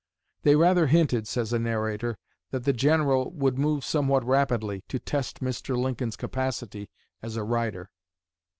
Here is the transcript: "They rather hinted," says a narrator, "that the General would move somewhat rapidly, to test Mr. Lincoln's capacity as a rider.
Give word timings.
"They 0.41 0.55
rather 0.55 0.87
hinted," 0.87 1.27
says 1.27 1.53
a 1.53 1.59
narrator, 1.59 2.17
"that 2.49 2.63
the 2.63 2.73
General 2.73 3.29
would 3.33 3.59
move 3.59 3.85
somewhat 3.85 4.25
rapidly, 4.25 4.81
to 4.87 4.97
test 4.97 5.41
Mr. 5.41 5.77
Lincoln's 5.77 6.15
capacity 6.15 6.89
as 7.21 7.35
a 7.35 7.43
rider. 7.43 7.91